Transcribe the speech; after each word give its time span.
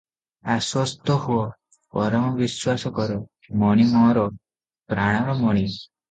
ଆଶ୍ୱସ୍ତହୁଅ; 0.51 1.41
ପରମ 1.97 2.31
ବିଶ୍ୱାସ 2.39 2.91
କର, 2.95 3.17
ମଣି 3.65 3.85
ମୋର 3.91 4.23
ପ୍ରାଣର 4.95 5.37
ମଣି।" 5.43 5.67